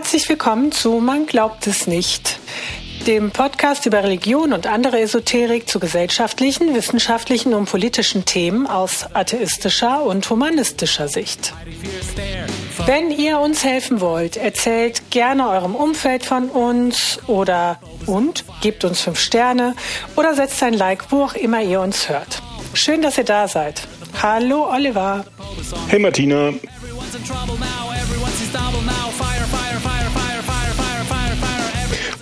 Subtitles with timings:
[0.00, 2.40] Herzlich willkommen zu Man glaubt es nicht,
[3.06, 10.02] dem Podcast über Religion und andere Esoterik zu gesellschaftlichen, wissenschaftlichen und politischen Themen aus atheistischer
[10.02, 11.52] und humanistischer Sicht.
[12.86, 19.02] Wenn ihr uns helfen wollt, erzählt gerne eurem Umfeld von uns oder und gebt uns
[19.02, 19.76] fünf Sterne
[20.16, 22.40] oder setzt ein Like, wo auch immer ihr uns hört.
[22.72, 23.86] Schön, dass ihr da seid.
[24.22, 25.26] Hallo Oliver.
[25.88, 26.54] Hey Martina.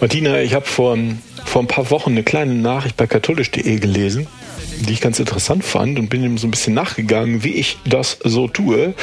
[0.01, 0.97] Martina, ich habe vor,
[1.45, 4.29] vor ein paar Wochen eine kleine Nachricht bei katholisch.de gelesen,
[4.81, 8.19] die ich ganz interessant fand und bin ihm so ein bisschen nachgegangen, wie ich das
[8.23, 8.95] so tue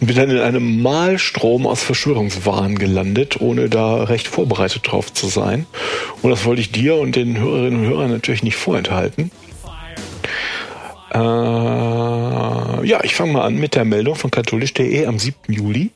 [0.00, 5.26] und bin dann in einem Malstrom aus Verschwörungswahn gelandet, ohne da recht vorbereitet drauf zu
[5.26, 5.66] sein.
[6.22, 9.32] Und das wollte ich dir und den Hörerinnen und Hörern natürlich nicht vorenthalten.
[11.12, 15.52] Äh, ja, ich fange mal an mit der Meldung von katholisch.de am 7.
[15.52, 15.90] Juli.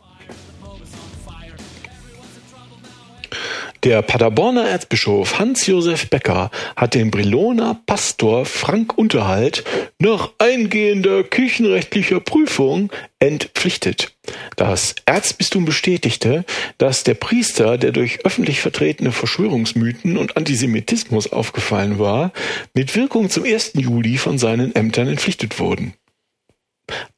[3.84, 9.62] Der Paderborner Erzbischof Hans-Josef Becker hat den Brilloner Pastor Frank Unterhalt
[10.00, 14.16] nach eingehender kirchenrechtlicher Prüfung entpflichtet.
[14.56, 16.44] Das Erzbistum bestätigte,
[16.78, 22.32] dass der Priester, der durch öffentlich vertretene Verschwörungsmythen und Antisemitismus aufgefallen war,
[22.74, 23.74] mit Wirkung zum 1.
[23.74, 25.94] Juli von seinen Ämtern entpflichtet wurden.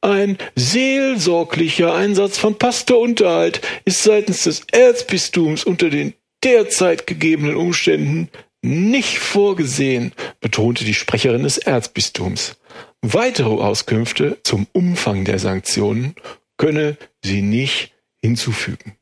[0.01, 8.29] Ein seelsorglicher Einsatz von Pastor Unterhalt ist seitens des Erzbistums unter den derzeit gegebenen Umständen
[8.61, 12.57] nicht vorgesehen, betonte die Sprecherin des Erzbistums.
[13.01, 16.15] Weitere Auskünfte zum Umfang der Sanktionen
[16.57, 18.95] könne sie nicht hinzufügen.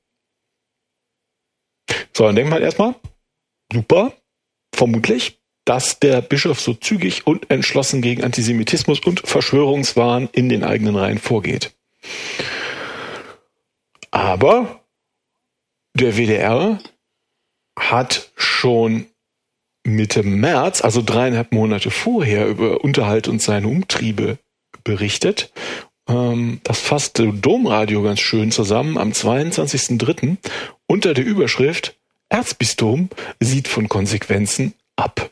[2.16, 2.96] So, dann denkt man erstmal,
[3.72, 4.14] super,
[4.74, 10.96] vermutlich, dass der Bischof so zügig und entschlossen gegen Antisemitismus und Verschwörungswahn in den eigenen
[10.96, 11.76] Reihen vorgeht.
[14.12, 14.84] Aber
[15.94, 16.80] der WDR
[17.80, 19.06] hat schon
[19.84, 24.38] Mitte März, also dreieinhalb Monate vorher, über Unterhalt und seine Umtriebe
[24.84, 25.52] berichtet.
[26.08, 30.38] Ähm, das fasste Domradio ganz schön zusammen am 22.03.
[30.88, 31.96] unter der Überschrift
[32.30, 33.10] Erzbistum
[33.40, 35.32] sieht von Konsequenzen ab.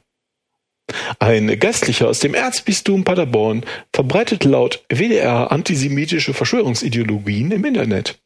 [1.19, 8.19] Ein Geistlicher aus dem Erzbistum Paderborn verbreitet laut WDR antisemitische Verschwörungsideologien im Internet.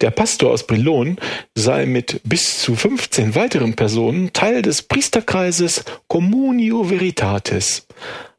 [0.00, 1.16] Der Pastor aus Brilon
[1.54, 7.86] sei mit bis zu 15 weiteren Personen Teil des Priesterkreises Communio Veritatis.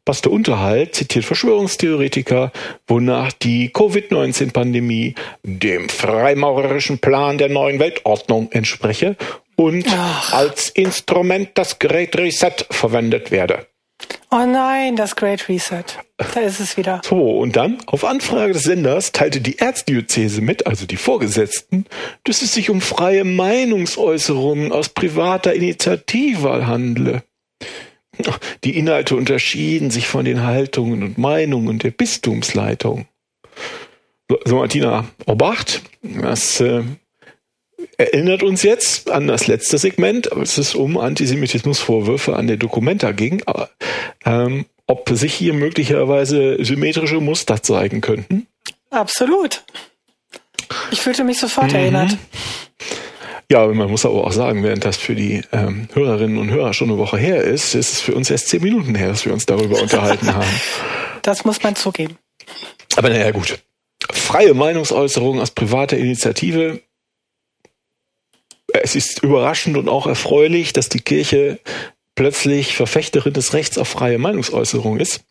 [0.06, 2.52] Pastor Unterhalt zitiert Verschwörungstheoretiker,
[2.88, 9.16] wonach die Covid-19-Pandemie dem freimaurerischen Plan der neuen Weltordnung entspreche
[9.56, 10.34] und Ach.
[10.34, 13.68] als Instrument das Great Reset verwendet werde.
[14.32, 15.84] Oh nein, das Great Reset.
[16.18, 17.02] Da ist es wieder.
[17.04, 21.86] So, und dann, auf Anfrage des Senders, teilte die Erzdiözese mit, also die Vorgesetzten,
[22.26, 27.24] dass es sich um freie Meinungsäußerungen aus privater Initiative handle.
[28.64, 33.08] Die Inhalte unterschieden sich von den Haltungen und Meinungen der Bistumsleitung.
[34.46, 36.84] So, Martina, Obacht, das äh,
[37.98, 43.44] erinnert uns jetzt an das letzte Segment, als es um Antisemitismusvorwürfe an der Documenta ging,
[44.26, 48.48] ähm, ob sich hier möglicherweise symmetrische Muster zeigen könnten.
[48.90, 49.64] Absolut.
[50.92, 51.76] Ich fühlte mich sofort mhm.
[51.76, 52.18] erinnert.
[53.52, 56.90] Ja, man muss aber auch sagen, während das für die ähm, Hörerinnen und Hörer schon
[56.90, 59.48] eine Woche her ist, ist es für uns erst zehn Minuten her, dass wir uns
[59.48, 60.62] darüber unterhalten haben.
[61.24, 62.18] Das muss man zugeben.
[62.96, 63.60] Aber naja, gut.
[64.12, 66.82] Freie Meinungsäußerung aus privater Initiative
[68.74, 71.60] es ist überraschend und auch erfreulich, dass die Kirche
[72.16, 75.24] plötzlich Verfechterin des Rechts auf freie Meinungsäußerung ist.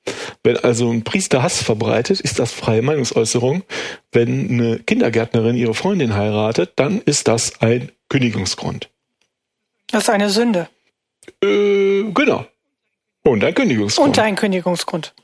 [0.42, 3.62] Wenn also ein Priester Hass verbreitet, ist das freie Meinungsäußerung.
[4.10, 8.88] Wenn eine Kindergärtnerin ihre Freundin heiratet, dann ist das ein Kündigungsgrund.
[9.90, 10.68] Das ist eine Sünde.
[11.42, 12.46] Äh, genau.
[13.22, 14.08] Und ein Kündigungsgrund.
[14.08, 15.14] Und ein Kündigungsgrund.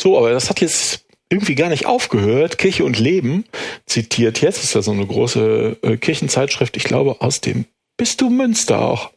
[0.00, 2.58] So, aber das hat jetzt irgendwie gar nicht aufgehört.
[2.58, 3.44] Kirche und Leben
[3.86, 7.66] zitiert jetzt, ist ja so eine große äh, Kirchenzeitschrift, ich glaube aus dem
[7.96, 9.10] Bistum Münster auch,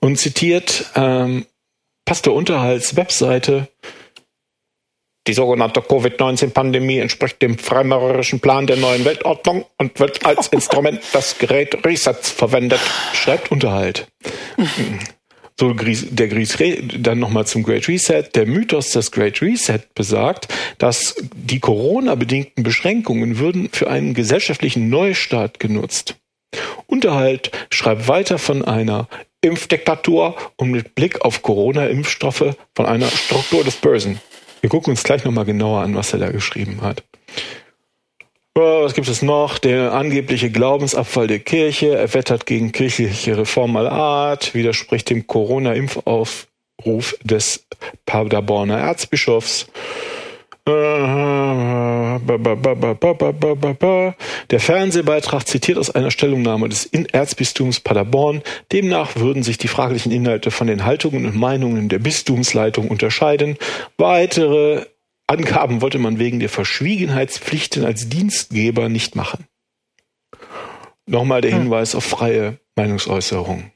[0.00, 1.46] und zitiert ähm,
[2.04, 3.68] Pastor Unterhalts Webseite.
[5.26, 11.38] Die sogenannte Covid-19-Pandemie entspricht dem freimaurerischen Plan der neuen Weltordnung und wird als Instrument des
[11.38, 12.80] Gerät Resets verwendet,
[13.12, 14.08] schreibt Unterhalt.
[15.60, 16.28] So, der
[16.98, 18.24] dann nochmal zum Great Reset.
[18.34, 20.48] Der Mythos des Great Reset besagt,
[20.78, 26.16] dass die Corona-bedingten Beschränkungen würden für einen gesellschaftlichen Neustart genutzt.
[26.86, 29.06] Unterhalt schreibt weiter von einer
[29.42, 34.18] Impfdiktatur und mit Blick auf Corona-Impfstoffe von einer Struktur des Börsen.
[34.62, 37.04] Wir gucken uns gleich nochmal genauer an, was er da geschrieben hat.
[38.60, 39.58] Was gibt es noch?
[39.58, 47.64] Der angebliche Glaubensabfall der Kirche, erwettert gegen kirchliche Reform aller Art, widerspricht dem Corona-Impfaufruf des
[48.04, 49.66] Paderborner Erzbischofs.
[50.66, 52.20] Der
[54.58, 58.42] Fernsehbeitrag zitiert aus einer Stellungnahme des Erzbistums Paderborn.
[58.72, 63.56] Demnach würden sich die fraglichen Inhalte von den Haltungen und Meinungen der Bistumsleitung unterscheiden.
[63.96, 64.84] Weitere
[65.30, 69.46] Angaben wollte man wegen der Verschwiegenheitspflichten als Dienstgeber nicht machen.
[71.06, 71.62] Nochmal der hm.
[71.62, 73.70] Hinweis auf freie Meinungsäußerung.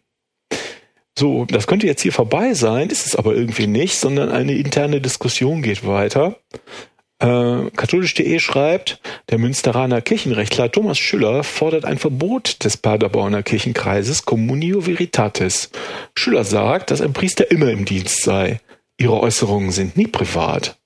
[1.17, 5.01] So, das könnte jetzt hier vorbei sein, ist es aber irgendwie nicht, sondern eine interne
[5.01, 6.41] Diskussion geht weiter.
[7.21, 9.01] Äh, Katholisch.de schreibt,
[9.31, 15.71] der Münsteraner Kirchenrechtler Thomas Schüller fordert ein Verbot des Paderborner Kirchenkreises Communio Veritatis.
[16.17, 18.59] Schüller sagt, dass ein Priester immer im Dienst sei.
[18.97, 20.77] Ihre Äußerungen sind nie privat.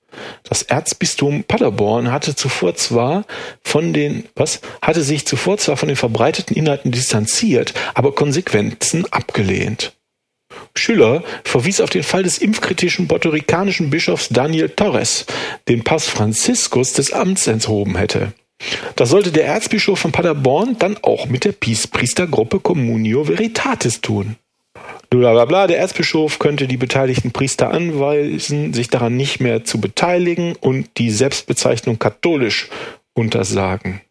[0.43, 3.25] Das Erzbistum Paderborn hatte zuvor zwar
[3.63, 9.93] von den, was, hatte sich zuvor zwar von den verbreiteten Inhalten distanziert, aber Konsequenzen abgelehnt.
[10.75, 15.25] Schüler verwies auf den Fall des impfkritischen portorikanischen Bischofs Daniel Torres,
[15.67, 18.33] den Pass Franziskus des Amts enthoben hätte.
[18.95, 24.35] Das sollte der Erzbischof von Paderborn dann auch mit der Peace-Priestergruppe Communio Veritatis tun.
[25.09, 30.97] Blablabla, der Erzbischof könnte die beteiligten Priester anweisen, sich daran nicht mehr zu beteiligen und
[30.97, 32.69] die Selbstbezeichnung katholisch
[33.13, 34.01] untersagen.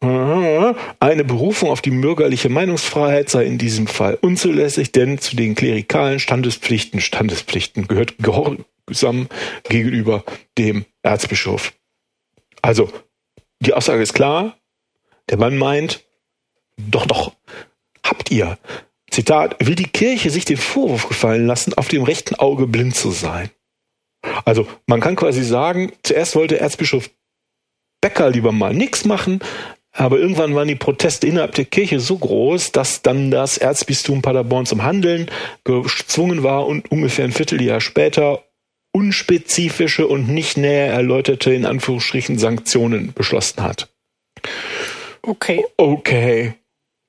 [0.00, 6.20] Eine Berufung auf die bürgerliche Meinungsfreiheit sei in diesem Fall unzulässig, denn zu den klerikalen
[6.20, 9.28] Standespflichten, Standespflichten gehört Gehorsam
[9.64, 10.24] gegenüber
[10.58, 11.72] dem Erzbischof.
[12.60, 12.92] Also,
[13.60, 14.58] die Aussage ist klar.
[15.30, 16.04] Der Mann meint,
[16.76, 17.32] doch, doch,
[18.04, 18.58] habt ihr,
[19.16, 23.12] Zitat, will die Kirche sich den Vorwurf gefallen lassen, auf dem rechten Auge blind zu
[23.12, 23.48] sein.
[24.44, 27.08] Also, man kann quasi sagen, zuerst wollte Erzbischof
[28.02, 29.40] Becker lieber mal nichts machen,
[29.90, 34.66] aber irgendwann waren die Proteste innerhalb der Kirche so groß, dass dann das Erzbistum Paderborn
[34.66, 35.30] zum Handeln
[35.64, 38.44] gezwungen war und ungefähr ein Vierteljahr später
[38.92, 43.88] unspezifische und nicht näher erläuterte, in Anführungsstrichen, Sanktionen beschlossen hat.
[45.22, 45.64] Okay.
[45.78, 46.52] Okay.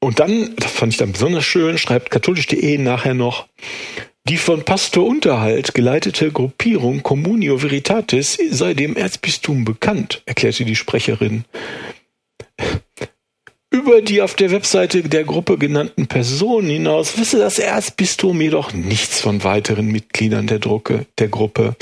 [0.07, 3.45] Und dann, das fand ich dann besonders schön, schreibt katholisch.de nachher noch,
[4.23, 11.43] die von Pastor Unterhalt geleitete Gruppierung Communio Veritatis sei dem Erzbistum bekannt, erklärte die Sprecherin.
[13.69, 19.19] Über die auf der Webseite der Gruppe genannten Personen hinaus wisse das Erzbistum jedoch nichts
[19.19, 21.75] von weiteren Mitgliedern der, Drucke, der Gruppe.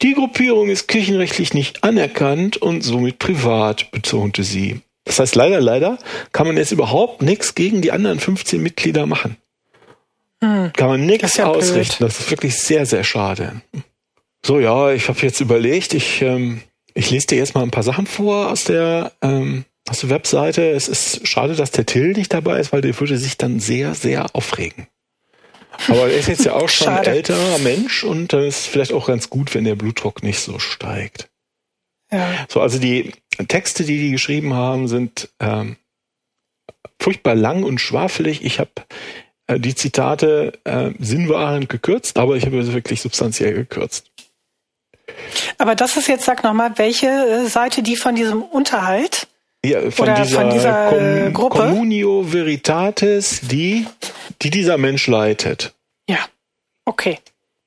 [0.00, 4.80] Die Gruppierung ist kirchenrechtlich nicht anerkannt und somit privat, betonte sie.
[5.04, 5.98] Das heißt, leider, leider
[6.32, 9.36] kann man jetzt überhaupt nichts gegen die anderen 15 Mitglieder machen.
[10.42, 11.98] Hm, kann man nichts ja ausrichten.
[11.98, 12.10] Blöd.
[12.10, 13.62] Das ist wirklich sehr, sehr schade.
[14.44, 16.62] So, ja, ich habe jetzt überlegt, ich, ähm,
[16.94, 20.70] ich lese dir jetzt mal ein paar Sachen vor aus der ähm, aus der Webseite.
[20.70, 23.94] Es ist schade, dass der Till nicht dabei ist, weil der würde sich dann sehr,
[23.94, 24.86] sehr aufregen.
[25.88, 28.92] Aber er ist jetzt ja auch schon ein älterer Mensch und dann ist es vielleicht
[28.92, 31.28] auch ganz gut, wenn der Blutdruck nicht so steigt.
[32.12, 32.46] Ja.
[32.48, 33.12] So, also die
[33.48, 35.76] Texte, die die geschrieben haben, sind ähm,
[37.00, 38.44] furchtbar lang und schwafelig.
[38.44, 38.70] Ich habe
[39.46, 44.10] äh, die Zitate äh, sinnwahrend gekürzt, aber ich habe sie wirklich substanziell gekürzt.
[45.58, 49.28] Aber das ist jetzt, sag nochmal, welche äh, Seite die von diesem Unterhalt?
[49.64, 51.58] Ja, von Oder dieser, von dieser Com Gruppe?
[51.58, 53.86] Communio Veritatis, die,
[54.42, 55.74] die dieser Mensch leitet.
[56.08, 56.18] Ja,
[56.84, 57.18] okay.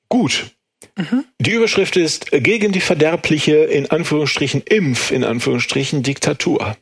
[0.09, 0.51] Gut.
[0.97, 1.25] Mhm.
[1.39, 6.75] Die Überschrift ist gegen die verderbliche, in Anführungsstrichen, Impf, in Anführungsstrichen, Diktatur.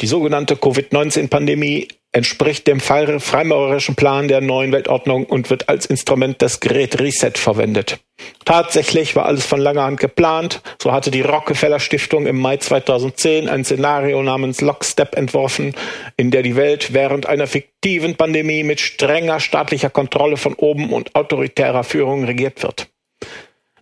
[0.00, 6.60] Die sogenannte Covid-19-Pandemie entspricht dem freimaurerischen Plan der neuen Weltordnung und wird als Instrument des
[6.60, 7.98] Great Reset verwendet.
[8.44, 10.62] Tatsächlich war alles von langer Hand geplant.
[10.80, 15.74] So hatte die Rockefeller Stiftung im Mai 2010 ein Szenario namens Lockstep entworfen,
[16.16, 21.14] in der die Welt während einer fiktiven Pandemie mit strenger staatlicher Kontrolle von oben und
[21.16, 22.88] autoritärer Führung regiert wird.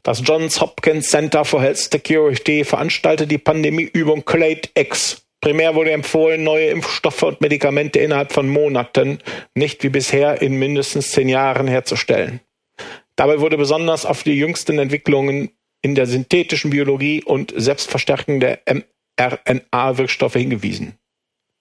[0.03, 6.45] Das Johns Hopkins Center for Health Security veranstaltet die Pandemieübung Clade X Primär wurde empfohlen,
[6.45, 9.19] neue Impfstoffe und Medikamente innerhalb von Monaten,
[9.55, 12.41] nicht wie bisher in mindestens zehn Jahren herzustellen.
[13.17, 15.51] Dabei wurde besonders auf die jüngsten Entwicklungen
[15.83, 18.61] in der synthetischen Biologie und Selbstverstärkung der
[19.19, 20.97] mRNA-Wirkstoffe hingewiesen.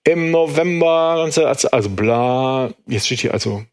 [0.03, 1.27] Im November,
[1.71, 3.63] also bla, jetzt steht hier also,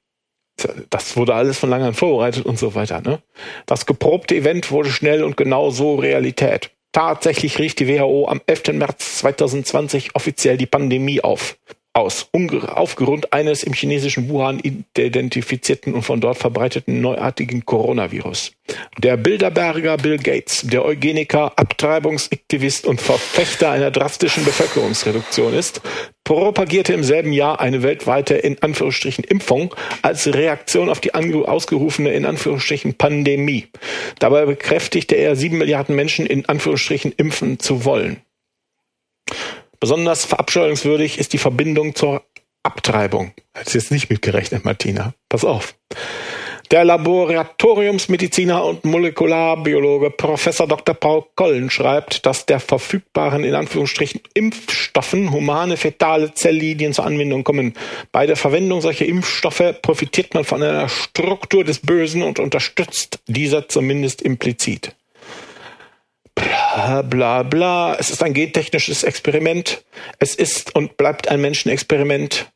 [0.89, 3.03] das wurde alles von langer vorbereitet und so weiter.
[3.03, 3.23] Ne?
[3.67, 6.71] Das geprobte Event wurde schnell und genau so Realität.
[6.93, 8.73] Tatsächlich rief die WHO am 11.
[8.73, 11.57] März 2020 offiziell die Pandemie auf.
[11.99, 12.29] Aus,
[12.69, 14.61] aufgrund eines im chinesischen Wuhan
[14.97, 18.53] identifizierten und von dort verbreiteten neuartigen Coronavirus.
[18.99, 25.81] Der Bilderberger Bill Gates, der Eugeniker, Abtreibungsaktivist und Verfechter einer drastischen Bevölkerungsreduktion ist,
[26.25, 32.27] propagierte im selben Jahr eine weltweite in Anführungsstrichen Impfung als Reaktion auf die ausgerufene in
[32.27, 33.69] Anführungsstrichen Pandemie.
[34.19, 38.21] Dabei bekräftigte er, sieben Milliarden Menschen in Anführungsstrichen impfen zu wollen.
[39.81, 42.23] Besonders verabscheuungswürdig ist die Verbindung zur
[42.63, 43.33] Abtreibung.
[43.55, 45.15] Hättest jetzt nicht mitgerechnet, Martina.
[45.29, 45.75] Pass auf.
[46.71, 50.95] Der Laboratoriumsmediziner und Molekularbiologe Professor Dr.
[50.95, 57.73] Paul Kollen schreibt, dass der verfügbaren in Anführungsstrichen Impfstoffen humane fetale Zelllinien zur Anwendung kommen.
[58.13, 63.71] Bei der Verwendung solcher Impfstoffe profitiert man von einer Struktur des Bösen und unterstützt dieser
[63.71, 64.95] zumindest implizit.
[66.39, 67.97] Bla bla bla.
[67.99, 69.85] Es ist ein gentechnisches Experiment.
[70.19, 72.51] Es ist und bleibt ein Menschenexperiment.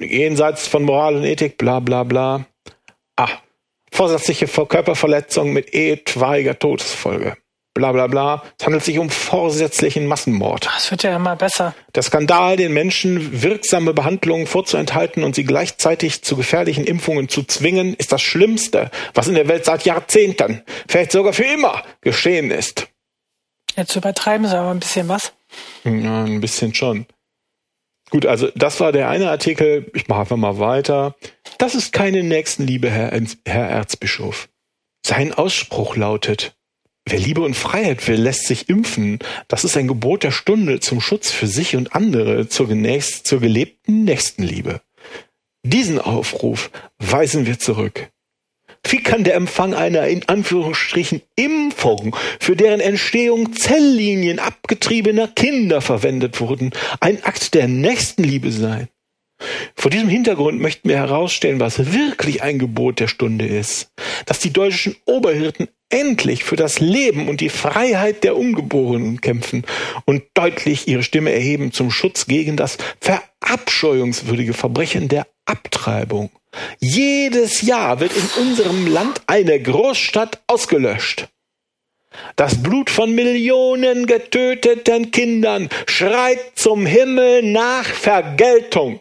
[0.00, 2.46] Jenseits von Moral und Ethik, bla bla bla.
[3.16, 3.28] Ah,
[3.92, 7.36] vorsätzliche Körperverletzung mit etwaiger Todesfolge.
[7.74, 8.42] Bla bla bla.
[8.56, 10.66] Es handelt sich um vorsätzlichen Massenmord.
[10.66, 11.74] Das wird ja immer besser.
[11.96, 17.94] Der Skandal, den Menschen wirksame Behandlungen vorzuenthalten und sie gleichzeitig zu gefährlichen Impfungen zu zwingen,
[17.94, 22.86] ist das Schlimmste, was in der Welt seit Jahrzehnten, vielleicht sogar für immer, geschehen ist.
[23.74, 25.32] Jetzt übertreiben sie aber ein bisschen was.
[25.82, 27.06] Ja, ein bisschen schon.
[28.10, 29.90] Gut, also das war der eine Artikel.
[29.94, 31.16] Ich mache einfach mal weiter.
[31.58, 33.10] Das ist keine Nächstenliebe, Herr,
[33.44, 34.48] Herr Erzbischof.
[35.04, 36.54] Sein Ausspruch lautet,
[37.06, 39.18] wer Liebe und Freiheit will, lässt sich impfen.
[39.48, 43.40] Das ist ein Gebot der Stunde zum Schutz für sich und andere, zur, genächst, zur
[43.40, 44.80] gelebten Nächstenliebe.
[45.62, 48.10] Diesen Aufruf weisen wir zurück.
[48.86, 56.40] Wie kann der Empfang einer in Anführungsstrichen Impfung, für deren Entstehung Zelllinien abgetriebener Kinder verwendet
[56.40, 58.88] wurden, ein Akt der Nächstenliebe sein?
[59.74, 63.90] Vor diesem Hintergrund möchten wir herausstellen, was wirklich ein Gebot der Stunde ist.
[64.26, 69.64] Dass die deutschen Oberhirten endlich für das Leben und die Freiheit der Ungeborenen kämpfen
[70.04, 76.30] und deutlich ihre Stimme erheben zum Schutz gegen das verabscheuungswürdige Verbrechen der Abtreibung.
[76.80, 81.28] Jedes Jahr wird in unserem Land eine Großstadt ausgelöscht.
[82.36, 89.00] Das Blut von Millionen getöteten Kindern schreit zum Himmel nach Vergeltung.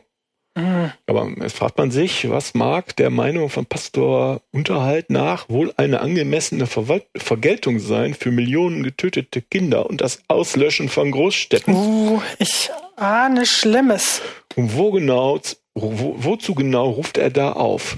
[0.55, 0.91] Mhm.
[1.07, 6.01] Aber jetzt fragt man sich, was mag der Meinung von Pastor Unterhalt nach wohl eine
[6.01, 11.73] angemessene Ver Vergeltung sein für Millionen getötete Kinder und das Auslöschen von Großstädten?
[11.73, 14.21] Uh, ich ahne Schlimmes.
[14.55, 15.39] Und wo genau
[15.75, 17.97] wo, wozu genau ruft er da auf?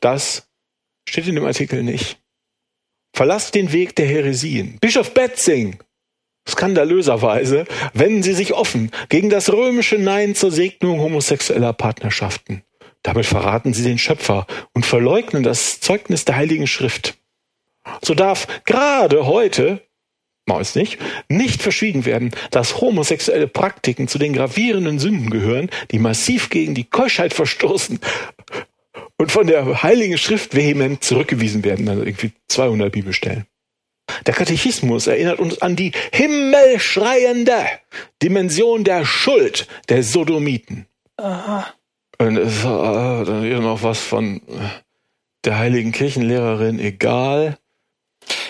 [0.00, 0.48] Das
[1.08, 2.18] steht in dem Artikel nicht.
[3.14, 4.78] Verlasst den Weg der Heresien.
[4.80, 5.78] Bischof Betzing,
[6.48, 12.62] skandalöserweise, wenden sie sich offen gegen das römische Nein zur Segnung homosexueller Partnerschaften.
[13.02, 17.14] Damit verraten sie den Schöpfer und verleugnen das Zeugnis der Heiligen Schrift.
[18.02, 19.80] So darf gerade heute
[20.48, 20.98] Maus nicht,
[21.28, 26.84] nicht verschwiegen werden, dass homosexuelle Praktiken zu den gravierenden Sünden gehören, die massiv gegen die
[26.84, 27.98] Keuschheit verstoßen
[29.16, 33.46] und von der Heiligen Schrift vehement zurückgewiesen werden, also irgendwie 200 Bibelstellen.
[34.26, 37.56] Der Katechismus erinnert uns an die himmelschreiende
[38.22, 40.86] Dimension der Schuld der Sodomiten.
[41.16, 41.66] Aha.
[42.18, 44.40] Und es ist äh, dann noch was von
[45.44, 47.58] der heiligen Kirchenlehrerin, egal.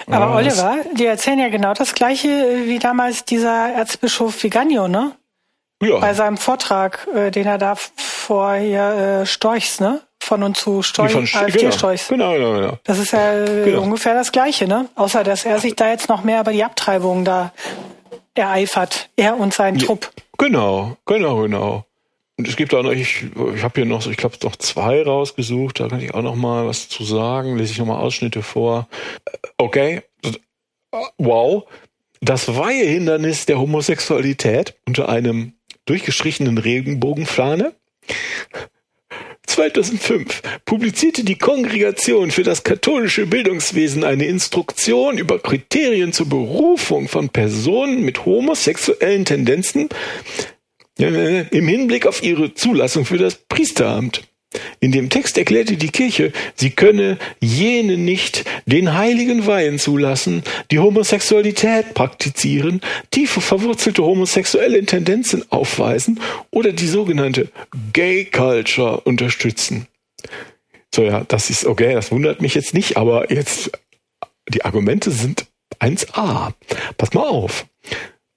[0.07, 5.17] Aber oh, Oliver, die erzählen ja genau das Gleiche wie damals dieser Erzbischof Viganio, ne?
[5.83, 5.99] Ja.
[5.99, 10.01] Bei seinem Vortrag, äh, den er da vor hier äh, Storchs, ne?
[10.27, 12.09] Von und zu Storch, von, AfD-Storchs.
[12.09, 12.79] Genau, genau, genau, genau.
[12.83, 13.83] Das ist ja äh, genau.
[13.83, 14.89] ungefähr das Gleiche, ne?
[14.97, 17.53] Außer, dass er sich da jetzt noch mehr über die Abtreibung da
[18.35, 19.09] ereifert.
[19.15, 20.11] Er und sein ja, Trupp.
[20.37, 21.87] Genau, genau, genau.
[22.37, 25.79] Und es gibt auch noch, ich, ich habe hier noch ich glaube, noch zwei rausgesucht,
[25.79, 28.89] da kann ich auch noch mal was zu sagen, lese ich noch mal Ausschnitte vor.
[29.59, 30.03] Okay,
[31.19, 31.69] wow.
[32.21, 35.53] Das Weihehindernis der Homosexualität unter einem
[35.85, 37.75] durchgestrichenen Regenbogenfahne.
[39.57, 47.31] 2005 publizierte die Kongregation für das katholische Bildungswesen eine Instruktion über Kriterien zur Berufung von
[47.31, 49.89] Personen mit homosexuellen Tendenzen
[50.99, 54.25] im Hinblick auf ihre Zulassung für das Priesteramt.
[54.81, 60.79] In dem Text erklärte die Kirche, sie könne jene nicht den heiligen Weihen zulassen, die
[60.79, 67.49] Homosexualität praktizieren, tiefe verwurzelte homosexuelle Tendenzen aufweisen oder die sogenannte
[67.93, 69.89] Gay Culture unterstützen.
[70.95, 73.71] So ja, das ist okay, das wundert mich jetzt nicht, aber jetzt
[74.49, 75.47] die Argumente sind
[75.81, 76.53] 1a.
[76.97, 77.67] Pass mal auf.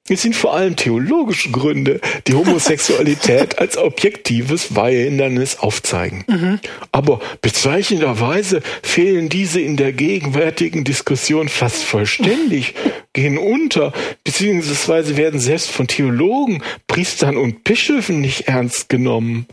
[0.10, 6.24] Es sind vor allem theologische Gründe, die Homosexualität als objektives Weihehindernis aufzeigen.
[6.28, 6.60] Mhm.
[6.92, 12.74] Aber bezeichnenderweise fehlen diese in der gegenwärtigen Diskussion fast vollständig,
[13.14, 19.48] gehen unter, beziehungsweise werden selbst von Theologen, Priestern und Bischöfen nicht ernst genommen.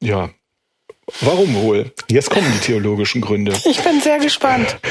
[0.00, 0.30] Ja,
[1.20, 1.92] Warum wohl?
[2.08, 3.52] Jetzt kommen die theologischen Gründe.
[3.64, 4.78] Ich bin sehr gespannt.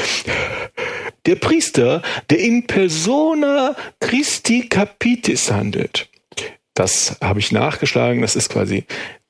[1.26, 6.08] Der Priester, der in persona Christi Capitis handelt,
[6.74, 8.84] das habe ich nachgeschlagen, das ist quasi,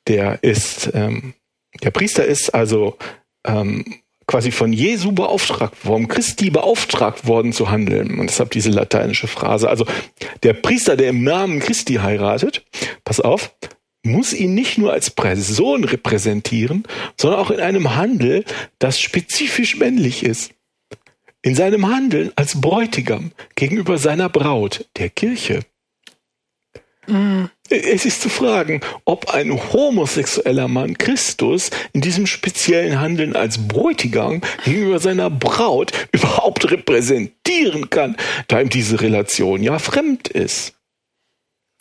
[0.07, 1.35] der ist, ähm,
[1.83, 2.97] der Priester ist also
[3.45, 8.19] ähm, quasi von Jesu beauftragt worden, Christi beauftragt worden zu handeln.
[8.19, 9.69] Und deshalb diese lateinische Phrase.
[9.69, 9.85] Also
[10.43, 12.65] der Priester, der im Namen Christi heiratet,
[13.05, 13.55] pass auf,
[14.05, 16.85] muss ihn nicht nur als Person repräsentieren,
[17.21, 18.45] sondern auch in einem Handel,
[18.79, 20.53] das spezifisch männlich ist.
[21.43, 25.61] In seinem Handeln als Bräutigam gegenüber seiner Braut, der Kirche.
[27.09, 27.47] Mm.
[27.69, 34.41] Es ist zu fragen, ob ein homosexueller Mann Christus in diesem speziellen Handeln als Bräutigam
[34.65, 40.75] gegenüber seiner Braut überhaupt repräsentieren kann, da ihm diese Relation ja fremd ist.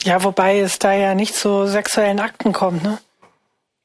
[0.03, 2.97] Ja, wobei es da ja nicht zu sexuellen Akten kommt, ne?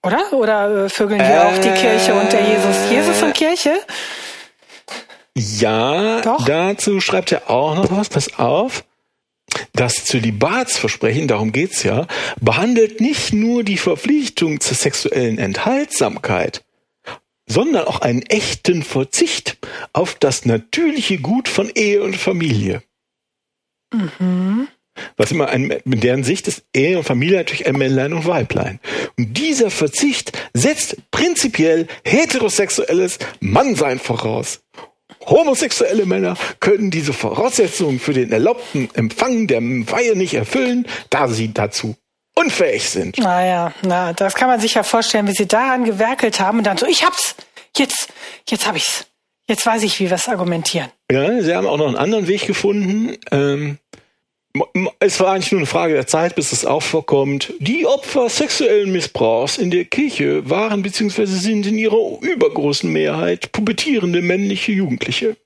[0.03, 0.33] Oder?
[0.33, 2.91] Oder äh, vögeln hier äh, auch die Kirche und der Jesus?
[2.91, 3.75] Jesus und Kirche?
[5.39, 6.47] Ja, Doch.
[6.47, 8.85] dazu schreibt er auch noch was, pass auf.
[9.75, 12.07] Das Zölibatsversprechen, darum geht's ja,
[12.41, 16.65] behandelt nicht nur die Verpflichtung zur sexuellen Enthaltsamkeit,
[17.47, 19.59] sondern auch einen echten Verzicht
[19.93, 22.83] auf das natürliche Gut von Ehe und Familie.
[23.93, 24.69] Mhm.
[25.19, 28.81] Was immer ein, in deren Sicht ist Ehe und Familie natürlich ein Männlein und Weiblein.
[29.19, 34.63] Und dieser Verzicht setzt prinzipiell heterosexuelles Mannsein voraus.
[35.27, 41.53] Homosexuelle Männer können diese Voraussetzungen für den erlaubten Empfang der Weihe nicht erfüllen, da sie
[41.53, 41.97] dazu
[42.35, 43.19] unfähig sind.
[43.19, 46.77] Naja, na, das kann man sich ja vorstellen, wie sie daran gewerkelt haben und dann
[46.77, 47.35] so, ich hab's,
[47.77, 48.09] jetzt,
[48.49, 49.07] jetzt hab ich's.
[49.49, 50.91] Jetzt weiß ich, wie wir es argumentieren.
[51.11, 53.17] Ja, sie haben auch noch einen anderen Weg gefunden.
[53.31, 53.79] Ähm,
[55.01, 57.53] es war eigentlich nur eine Frage der Zeit, bis es auch vorkommt.
[57.59, 61.25] Die Opfer sexuellen Missbrauchs in der Kirche waren bzw.
[61.27, 65.37] sind in ihrer übergroßen Mehrheit pubertierende männliche Jugendliche.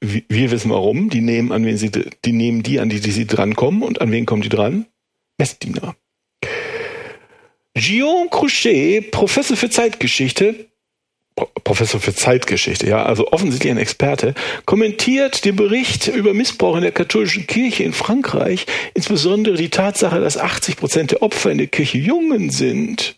[0.00, 1.10] Wir wissen warum.
[1.10, 4.12] Die nehmen an wen sie, die nehmen die an die, die sie drankommen und an
[4.12, 4.86] wen kommen die dran?
[5.38, 5.96] Messdiener.
[7.74, 10.66] Guillaume Crochet, Professor für Zeitgeschichte,
[11.64, 14.34] Professor für Zeitgeschichte, ja, also offensichtlich ein Experte,
[14.66, 20.36] kommentiert den Bericht über Missbrauch in der katholischen Kirche in Frankreich, insbesondere die Tatsache, dass
[20.36, 23.16] 80 Prozent der Opfer in der Kirche Jungen sind.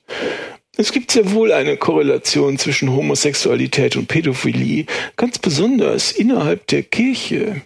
[0.76, 7.62] Es gibt sehr wohl eine Korrelation zwischen Homosexualität und Pädophilie, ganz besonders innerhalb der Kirche.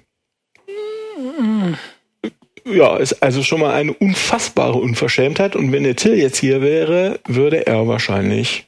[2.64, 7.18] Ja, ist also schon mal eine unfassbare Unverschämtheit und wenn der Till jetzt hier wäre,
[7.26, 8.67] würde er wahrscheinlich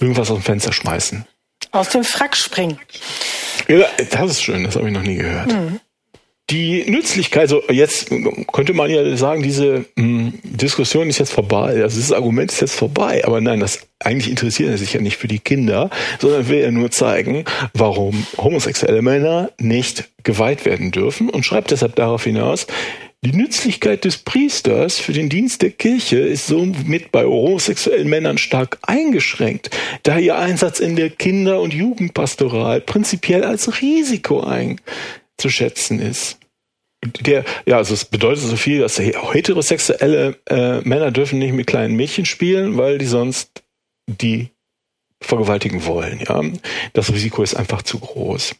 [0.00, 1.26] Irgendwas aus dem Fenster schmeißen.
[1.72, 2.78] Aus dem Frack springen.
[3.68, 5.52] Ja, das ist schön, das habe ich noch nie gehört.
[5.52, 5.80] Mhm.
[6.50, 8.10] Die Nützlichkeit, so jetzt
[8.52, 12.62] könnte man ja sagen, diese mh, hm, Diskussion ist jetzt vorbei, also dieses Argument ist
[12.62, 16.48] jetzt vorbei, aber nein, das eigentlich interessiert er sich ja nicht für die Kinder, sondern
[16.48, 22.24] will ja nur zeigen, warum homosexuelle Männer nicht geweiht werden dürfen und schreibt deshalb darauf
[22.24, 22.66] hinaus,
[23.24, 28.78] die Nützlichkeit des Priesters für den Dienst der Kirche ist somit bei homosexuellen Männern stark
[28.82, 29.70] eingeschränkt,
[30.04, 36.38] da ihr Einsatz in der Kinder- und Jugendpastoral prinzipiell als Risiko einzuschätzen ist.
[37.20, 41.94] Der, ja, also es bedeutet so viel, dass heterosexuelle äh, Männer dürfen nicht mit kleinen
[41.94, 43.62] Mädchen spielen, weil die sonst
[44.06, 44.50] die
[45.20, 46.20] vergewaltigen wollen.
[46.20, 46.42] Ja,
[46.92, 48.54] das Risiko ist einfach zu groß.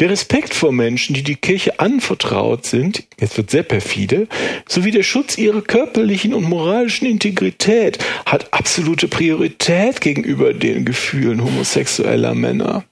[0.00, 4.26] Der Respekt vor Menschen, die die Kirche anvertraut sind, jetzt wird sehr perfide,
[4.68, 12.34] sowie der Schutz ihrer körperlichen und moralischen Integrität hat absolute Priorität gegenüber den Gefühlen homosexueller
[12.34, 12.84] Männer,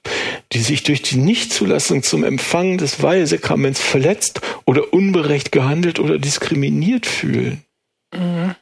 [0.53, 7.05] die sich durch die Nichtzulassung zum Empfang des Weihesakraments verletzt oder unberecht gehandelt oder diskriminiert
[7.05, 7.63] fühlen.
[8.15, 8.55] Mhm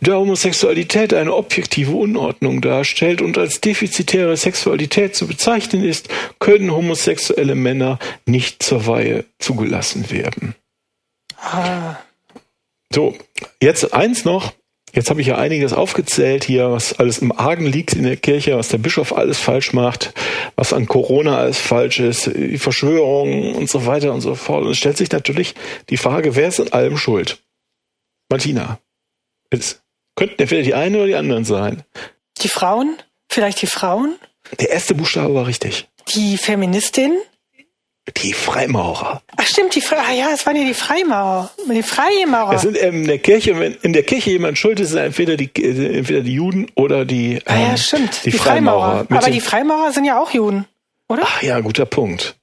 [0.00, 7.54] da Homosexualität eine objektive Unordnung darstellt und als defizitäre Sexualität zu bezeichnen ist, können homosexuelle
[7.54, 10.54] Männer nicht zur Weihe zugelassen werden.
[11.36, 11.96] Ah.
[12.92, 13.16] So,
[13.60, 14.52] jetzt eins noch.
[14.94, 18.58] Jetzt habe ich ja einiges aufgezählt hier, was alles im Argen liegt in der Kirche,
[18.58, 20.12] was der Bischof alles falsch macht,
[20.54, 24.64] was an Corona alles falsch ist, die Verschwörungen und so weiter und so fort.
[24.64, 25.54] Und es stellt sich natürlich
[25.88, 27.42] die Frage, wer ist in allem schuld?
[28.28, 28.78] Martina.
[29.48, 29.81] Ist
[30.14, 31.82] Könnten entweder die einen oder die anderen sein.
[32.40, 32.96] Die Frauen?
[33.30, 34.16] Vielleicht die Frauen?
[34.60, 35.88] Der erste Buchstabe war richtig.
[36.14, 37.18] Die Feministin?
[38.16, 39.22] Die Freimaurer.
[39.36, 41.52] Ach stimmt, die Fre ah, ja, es waren ja die Freimaurer.
[41.70, 42.54] Die Freimaurer.
[42.54, 45.36] Es sind ähm, in der Kirche, wenn in der Kirche jemand schuld ist, sind entweder
[45.36, 48.24] die, äh, entweder die Juden oder die, ähm, ah ja, stimmt.
[48.24, 49.06] die, Die Freimaurer.
[49.08, 50.66] Mit Aber die Freimaurer sind ja auch Juden,
[51.08, 51.22] oder?
[51.24, 52.36] Ach ja, guter Punkt.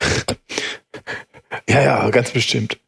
[1.68, 2.78] ja, ja, ganz bestimmt.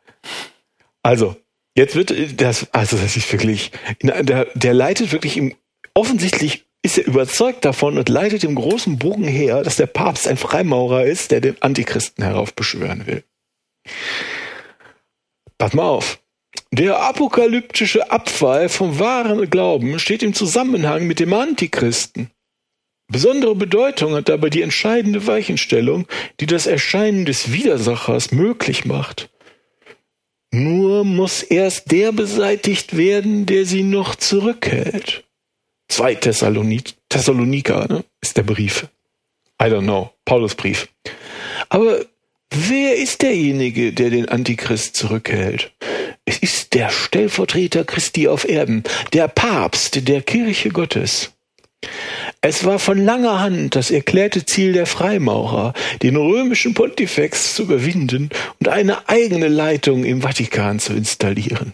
[1.05, 1.37] Also,
[1.79, 3.71] jetzt wird äh, das, also das ist wirklich,
[4.03, 5.55] der, der leitet wirklich im,
[5.95, 10.37] offensichtlich ist er überzeugt davon und leitet im großen Bogen her, dass der Papst ein
[10.37, 13.25] Freimaurer ist, der den Antichristen heraufbeschwören will.
[15.57, 16.21] Pass mal auf.
[16.71, 22.31] Der apokalyptische Abfall vom wahren Glauben steht im Zusammenhang mit dem Antichristen.
[23.11, 26.07] Besondere Bedeutung hat dabei die entscheidende Weichenstellung,
[26.41, 29.31] die das Erscheinen des Widersachers möglich macht.
[30.51, 35.25] Nur muss erst der beseitigt werden, der sie noch zurückhält.
[35.89, 38.87] Zwei Thessaloni Thessaloniker ne, ist der Brief.
[39.61, 40.89] I don't know, Paulusbrief.
[41.69, 42.05] Aber
[42.51, 45.73] wer ist derjenige, der den Antichrist zurückhält?
[46.25, 51.33] Es ist der Stellvertreter Christi auf Erden, der Papst der Kirche Gottes.
[52.41, 55.73] Es war von langer Hand das erklärte Ziel der Freimaurer,
[56.03, 61.73] den römischen Pontifex zu überwinden und eine eigene Leitung im Vatikan zu installieren.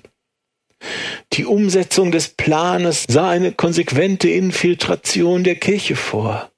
[1.34, 6.50] Die Umsetzung des Planes sah eine konsequente Infiltration der Kirche vor.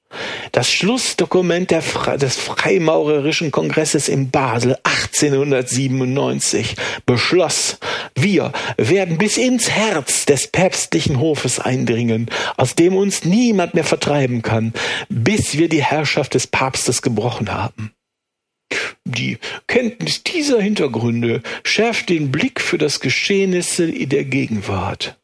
[0.51, 7.77] Das Schlussdokument Fre des Freimaurerischen Kongresses in Basel 1897 beschloss,
[8.15, 14.41] wir werden bis ins Herz des päpstlichen Hofes eindringen, aus dem uns niemand mehr vertreiben
[14.41, 14.73] kann,
[15.09, 17.91] bis wir die Herrschaft des Papstes gebrochen haben.
[19.05, 25.17] Die Kenntnis dieser Hintergründe schärft den Blick für das Geschehnisse in der Gegenwart.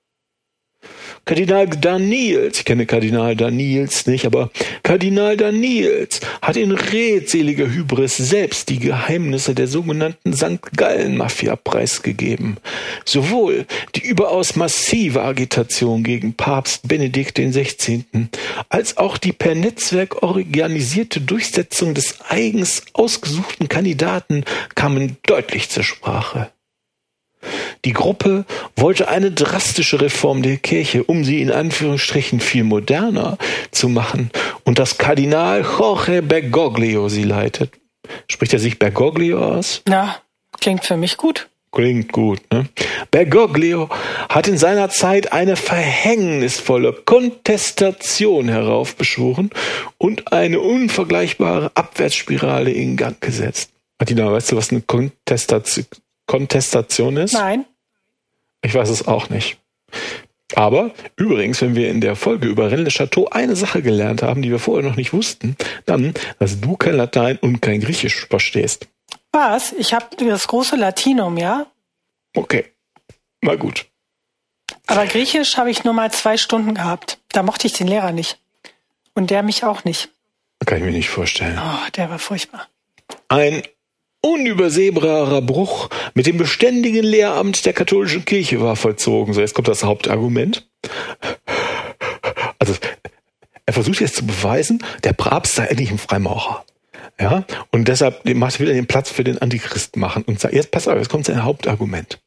[1.25, 4.51] Kardinal Daniels, ich kenne Kardinal Daniels nicht, aber
[4.83, 10.59] Kardinal Daniels hat in redseliger Hybris selbst die Geheimnisse der sogenannten St.
[10.75, 12.57] Gallen-Mafia preisgegeben.
[13.05, 18.03] Sowohl die überaus massive Agitation gegen Papst Benedikt XVI.
[18.67, 24.43] als auch die per Netzwerk organisierte Durchsetzung des eigens ausgesuchten Kandidaten
[24.75, 26.52] kamen deutlich zur Sprache.
[27.85, 33.37] Die Gruppe wollte eine drastische Reform der Kirche, um sie in Anführungsstrichen viel moderner
[33.71, 34.31] zu machen.
[34.63, 37.71] Und das Kardinal Jorge Bergoglio sie leitet.
[38.27, 39.81] Spricht er sich Bergoglio aus?
[39.85, 40.15] Na,
[40.59, 41.49] klingt für mich gut.
[41.73, 42.67] Klingt gut, ne?
[43.09, 43.89] Bergoglio
[44.29, 49.49] hat in seiner Zeit eine verhängnisvolle Kontestation heraufbeschworen
[49.97, 53.71] und eine unvergleichbare Abwärtsspirale in Gang gesetzt.
[53.99, 55.85] Martina, weißt du, was eine Kontestation,
[56.27, 57.33] Kontestation ist?
[57.33, 57.65] Nein.
[58.63, 59.57] Ich weiß es auch nicht.
[60.55, 64.41] Aber übrigens, wenn wir in der Folge über Rennes le Chateau eine Sache gelernt haben,
[64.41, 68.87] die wir vorher noch nicht wussten, dann, dass du kein Latein und kein Griechisch verstehst.
[69.31, 69.73] Was?
[69.73, 71.65] Ich habe das große Latinum, ja?
[72.35, 72.65] Okay,
[73.41, 73.85] mal gut.
[74.85, 77.19] Aber Griechisch habe ich nur mal zwei Stunden gehabt.
[77.31, 78.39] Da mochte ich den Lehrer nicht.
[79.15, 80.09] Und der mich auch nicht.
[80.65, 81.59] Kann ich mir nicht vorstellen.
[81.59, 82.67] Oh, der war furchtbar.
[83.27, 83.63] Ein
[84.23, 89.33] unübersehbarer Bruch mit dem beständigen Lehramt der katholischen Kirche war vollzogen.
[89.33, 90.67] So, jetzt kommt das Hauptargument.
[92.57, 92.73] Also,
[93.65, 96.65] er versucht jetzt zu beweisen, der Papst sei endlich ein Freimaurer.
[97.19, 100.71] Ja, und deshalb macht er wieder den Platz für den Antichristen machen und sagt, jetzt
[100.71, 102.19] pass auf, jetzt kommt sein Hauptargument.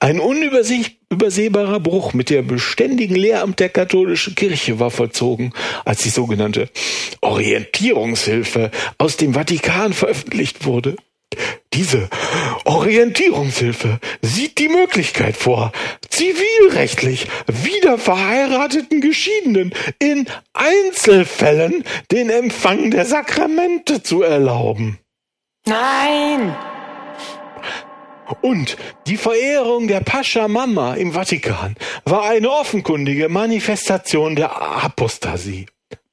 [0.00, 5.52] Ein unübersehbarer Bruch mit der beständigen Lehramt der katholischen Kirche war vollzogen,
[5.84, 6.68] als die sogenannte
[7.20, 10.96] Orientierungshilfe aus dem Vatikan veröffentlicht wurde.
[11.74, 12.08] Diese
[12.64, 15.70] Orientierungshilfe sieht die Möglichkeit vor,
[16.08, 24.98] zivilrechtlich wieder verheirateten Geschiedenen in Einzelfällen den Empfang der Sakramente zu erlauben.
[25.66, 26.56] Nein!
[28.42, 35.66] Und die Verehrung der Pascha Mama im Vatikan war eine offenkundige Manifestation der Apostasie.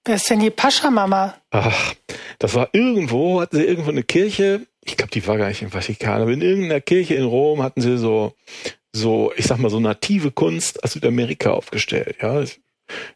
[0.05, 1.33] Wer ist denn die Pascha-Mama?
[1.49, 1.95] Ach,
[2.37, 5.71] das war irgendwo, hatten sie irgendwo eine Kirche, ich glaube, die war gar nicht im
[5.71, 8.33] Vatikan, aber in irgendeiner Kirche in Rom hatten sie so,
[8.93, 12.17] so, ich sag mal, so native Kunst aus Südamerika aufgestellt.
[12.21, 12.59] Ja, das,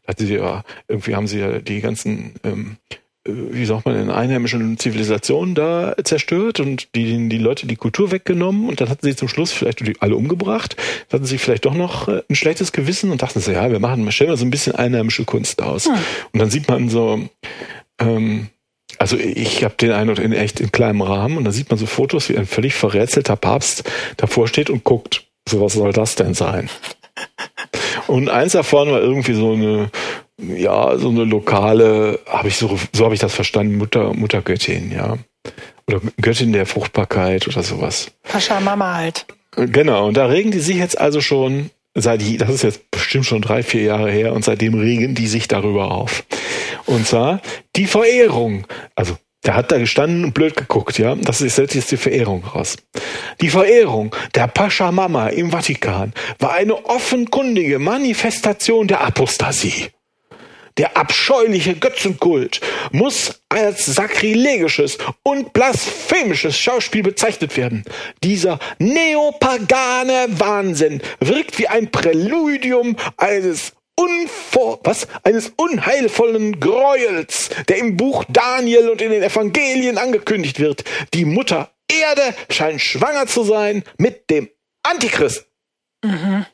[0.07, 2.77] hatten sie ja, irgendwie haben sie ja die ganzen, ähm,
[3.23, 8.11] äh, wie sagt man, in einheimischen Zivilisationen da zerstört und die, die Leute die Kultur
[8.11, 10.75] weggenommen und dann hatten sie zum Schluss vielleicht alle umgebracht,
[11.09, 13.79] dann hatten sie vielleicht doch noch äh, ein schlechtes Gewissen und dachten so, ja, wir
[13.79, 15.85] machen, stellen mal so ein bisschen einheimische Kunst aus.
[15.85, 15.93] Hm.
[16.33, 17.29] Und dann sieht man so,
[17.99, 18.47] ähm,
[18.99, 21.85] also ich habe den Eindruck in echt in kleinem Rahmen und da sieht man so
[21.85, 26.33] Fotos, wie ein völlig verrätselter Papst davor steht und guckt, so was soll das denn
[26.33, 26.69] sein?
[28.07, 29.89] Und eins davon war irgendwie so eine,
[30.37, 35.17] ja, so eine lokale, habe ich so, so habe ich das verstanden, Mutter, Muttergöttin, ja.
[35.87, 38.11] Oder Göttin der Fruchtbarkeit oder sowas.
[38.23, 39.25] Pascha Mama halt.
[39.55, 43.41] Genau, und da regen die sich jetzt also schon seit, das ist jetzt bestimmt schon
[43.41, 46.23] drei, vier Jahre her, und seitdem regen die sich darüber auf.
[46.85, 47.41] Und zwar
[47.75, 51.15] die Verehrung, also der hat da gestanden und blöd geguckt, ja.
[51.15, 52.75] Das ist jetzt die Verehrung raus.
[53.39, 59.91] Die Verehrung der Pascha Mama im Vatikan war eine offenkundige Manifestation der Apostasie.
[60.79, 62.61] Der abscheuliche Götzenkult
[62.93, 67.83] muss als sakrilegisches und blasphemisches Schauspiel bezeichnet werden.
[68.23, 75.09] Dieser neopagane Wahnsinn wirkt wie ein Präludium eines unvor, was?
[75.23, 80.85] Eines unheilvollen Gräuels, der im Buch Daniel und in den Evangelien angekündigt wird.
[81.13, 84.49] Die Mutter Erde scheint schwanger zu sein mit dem
[84.83, 85.45] Antichrist.
[86.05, 86.45] Mhm.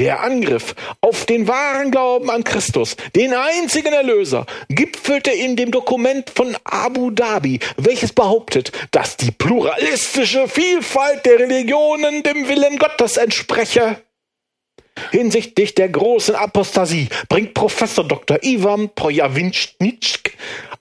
[0.00, 6.30] Der Angriff auf den wahren Glauben an Christus, den einzigen Erlöser, gipfelte in dem Dokument
[6.30, 14.00] von Abu Dhabi, welches behauptet, dass die pluralistische Vielfalt der Religionen dem Willen Gottes entspreche.
[15.10, 18.38] Hinsichtlich der großen Apostasie bringt Professor Dr.
[18.42, 20.32] Ivan Projawinschnitschk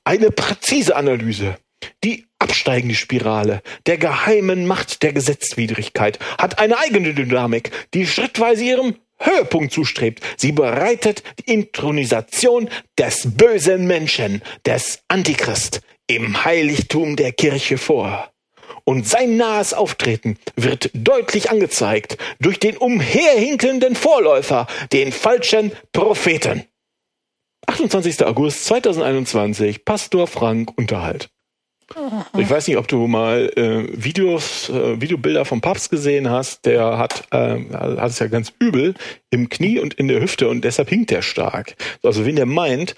[0.06, 1.58] eine präzise Analyse.
[2.06, 8.96] Die absteigende Spirale der geheimen Macht der Gesetzwidrigkeit hat eine eigene Dynamik, die schrittweise ihrem
[9.20, 10.22] Höhepunkt zustrebt.
[10.38, 18.32] Sie bereitet die Intronisation des bösen Menschen, des Antichrist, im Heiligtum der Kirche vor
[18.90, 26.66] und sein nahes Auftreten wird deutlich angezeigt durch den umherhinkelnden Vorläufer, den falschen Propheten.
[27.68, 28.26] 28.
[28.26, 31.30] August 2021, Pastor Frank Unterhalt.
[32.38, 36.66] Ich weiß nicht, ob du mal äh, Videos, äh, Videobilder vom Papst gesehen hast.
[36.66, 38.94] Der hat, äh, hat es ja ganz übel
[39.30, 41.76] im Knie und in der Hüfte und deshalb hinkt er stark.
[42.04, 42.96] Also wenn der meint,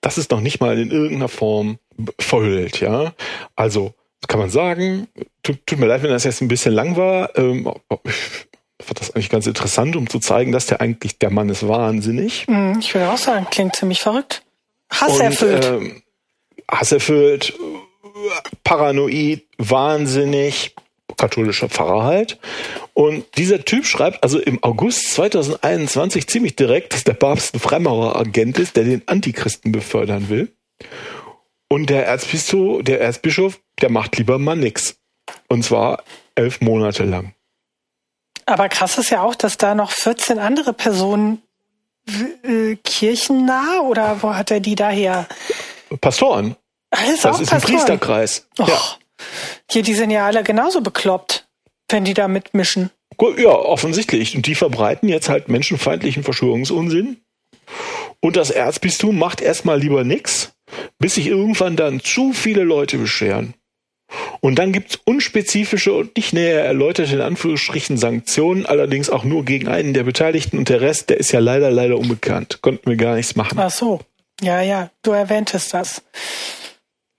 [0.00, 1.78] das ist noch nicht mal in irgendeiner Form
[2.18, 3.12] verhüllt, ja.
[3.56, 3.94] Also
[4.28, 5.08] kann man sagen,
[5.42, 7.36] tut, tut, mir leid, wenn das jetzt ein bisschen lang war.
[7.36, 7.70] Ähm,
[8.04, 11.66] ich fand das eigentlich ganz interessant, um zu zeigen, dass der eigentlich, der Mann ist
[11.66, 12.46] wahnsinnig.
[12.46, 14.42] Hm, ich würde auch sagen, klingt ziemlich verrückt.
[14.90, 15.64] Hasserfüllt.
[15.64, 16.02] Ähm,
[16.70, 17.54] hasserfüllt,
[18.64, 20.74] paranoid, wahnsinnig,
[21.16, 22.38] katholischer Pfarrer halt.
[22.94, 28.58] Und dieser Typ schreibt also im August 2021 ziemlich direkt, dass der Papst ein Freimaureragent
[28.58, 30.52] ist, der den Antichristen befördern will.
[31.68, 34.96] Und der Erzbischof, der Erzbischof, der macht lieber mal nix.
[35.48, 36.02] Und zwar
[36.34, 37.34] elf Monate lang.
[38.46, 41.42] Aber krass ist ja auch, dass da noch 14 andere Personen
[42.42, 45.28] äh, kirchennah oder wo hat er die daher?
[46.00, 46.56] Pastoren.
[46.90, 48.48] Alles das ist ein Priesterkreis.
[48.58, 48.80] Och, ja.
[49.70, 51.48] Hier, die sind ja alle genauso bekloppt,
[51.88, 52.90] wenn die da mitmischen.
[53.36, 54.34] Ja, offensichtlich.
[54.34, 57.20] Und die verbreiten jetzt halt menschenfeindlichen Verschwörungsunsinn.
[58.20, 60.52] Und das Erzbistum macht erstmal lieber nix
[60.98, 63.54] bis sich irgendwann dann zu viele Leute beschweren.
[64.40, 69.68] Und dann gibt's unspezifische und nicht näher erläuterte in Anführungsstrichen Sanktionen, allerdings auch nur gegen
[69.68, 72.58] einen der Beteiligten und der Rest, der ist ja leider, leider unbekannt.
[72.60, 73.58] Konnten wir gar nichts machen.
[73.58, 74.00] Ach so.
[74.40, 76.02] Ja, ja, du erwähntest das.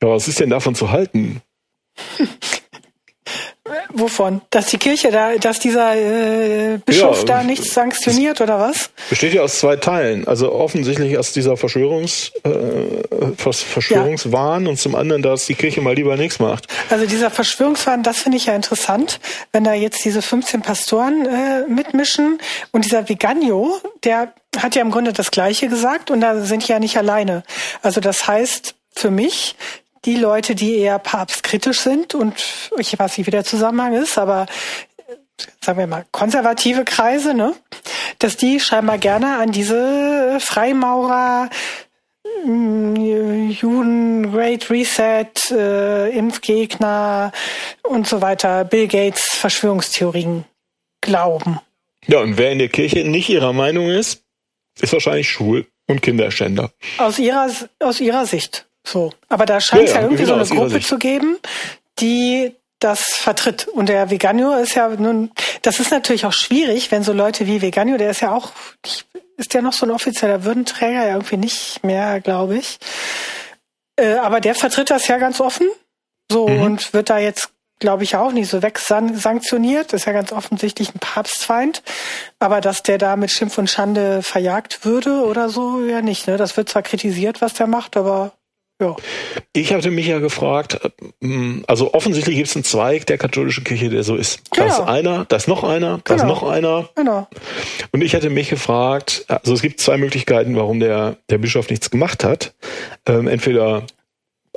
[0.01, 1.41] Ja, was ist denn davon zu halten?
[3.93, 4.41] Wovon?
[4.49, 8.89] Dass die Kirche da, dass dieser äh, Bischof ja, da nichts sanktioniert oder was?
[9.09, 10.27] Besteht ja aus zwei Teilen.
[10.27, 14.69] Also offensichtlich aus dieser Verschwörungs, äh, Verschwörungswahn ja.
[14.69, 16.67] und zum anderen, dass die Kirche mal lieber nichts macht.
[16.89, 19.19] Also dieser Verschwörungswahn, das finde ich ja interessant,
[19.51, 22.39] wenn da jetzt diese 15 Pastoren äh, mitmischen
[22.71, 26.79] und dieser Viganio, der hat ja im Grunde das Gleiche gesagt und da sind ja
[26.79, 27.43] nicht alleine.
[27.81, 29.55] Also das heißt für mich,
[30.05, 32.33] die Leute, die eher papstkritisch sind und
[32.77, 34.47] ich weiß nicht, wie der Zusammenhang ist, aber
[35.59, 37.53] sagen wir mal, konservative Kreise, ne?
[38.19, 41.49] Dass die scheinbar gerne an diese Freimaurer,
[42.45, 42.95] mm,
[43.49, 47.31] Juden, Great Reset, äh, Impfgegner
[47.83, 50.45] und so weiter, Bill Gates Verschwörungstheorien
[51.01, 51.59] glauben.
[52.07, 54.23] Ja, und wer in der Kirche nicht ihrer Meinung ist,
[54.79, 56.71] ist wahrscheinlich schwul und Kinderschänder.
[56.97, 58.65] Aus ihrer, aus ihrer Sicht.
[58.85, 59.11] So.
[59.29, 61.37] Aber da scheint es ja, ja, irgendwie so eine Gruppe zu geben,
[61.99, 63.67] die das vertritt.
[63.67, 67.61] Und der Veganio ist ja nun, das ist natürlich auch schwierig, wenn so Leute wie
[67.61, 68.51] Veganio, der ist ja auch,
[69.37, 72.79] ist ja noch so ein offizieller Würdenträger, ja irgendwie nicht mehr, glaube ich.
[73.95, 75.69] Äh, aber der vertritt das ja ganz offen.
[76.31, 76.61] So, mhm.
[76.61, 79.93] und wird da jetzt, glaube ich, auch nicht so wegsanktioniert.
[79.93, 81.83] Ist ja ganz offensichtlich ein Papstfeind.
[82.39, 86.27] Aber dass der da mit Schimpf und Schande verjagt würde oder so, ja nicht.
[86.27, 86.37] Ne?
[86.37, 88.31] Das wird zwar kritisiert, was der macht, aber
[88.81, 88.95] ja.
[89.53, 90.79] Ich hatte mich ja gefragt,
[91.21, 94.41] ähm, also offensichtlich gibt es einen Zweig der katholischen Kirche, der so ist.
[94.51, 94.67] Genau.
[94.67, 96.15] Da ist einer, da ist noch einer, da genau.
[96.15, 96.89] ist noch einer.
[96.95, 97.27] Genau.
[97.91, 101.89] Und ich hatte mich gefragt, also es gibt zwei Möglichkeiten, warum der, der Bischof nichts
[101.89, 102.53] gemacht hat.
[103.07, 103.83] Ähm, entweder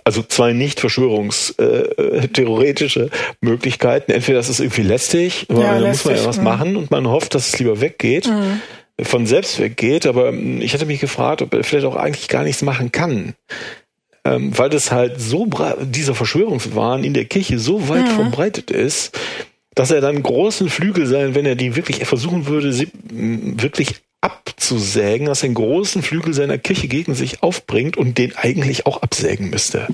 [0.03, 3.11] also zwei nicht verschwörungstheoretische äh,
[3.41, 4.11] Möglichkeiten.
[4.11, 6.43] Entweder das ist irgendwie lästig, weil ja, da muss man ja was mh.
[6.43, 8.27] machen und man hofft, dass es lieber weggeht.
[8.27, 8.61] Mhm
[9.03, 12.45] von selbst weggeht, aber hm, ich hatte mich gefragt, ob er vielleicht auch eigentlich gar
[12.45, 13.35] nichts machen kann.
[14.27, 15.47] Ähm, weil das halt so,
[15.83, 18.15] dieser Verschwörungswahn in der Kirche so weit mhm.
[18.15, 19.19] verbreitet ist,
[19.75, 23.97] dass er dann großen Flügel sein, wenn er die wirklich versuchen würde, sie hm, wirklich
[24.21, 29.03] abzusägen, dass er einen großen Flügel seiner Kirche gegen sich aufbringt und den eigentlich auch
[29.03, 29.89] absägen müsste.